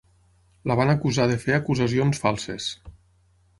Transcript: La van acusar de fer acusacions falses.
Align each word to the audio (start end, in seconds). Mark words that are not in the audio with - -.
La 0.71 0.77
van 0.79 0.91
acusar 0.93 1.27
de 1.33 1.37
fer 1.45 1.55
acusacions 1.59 2.25
falses. 2.27 2.73